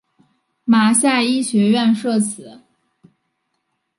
[0.65, 2.61] 马赛医学院设此。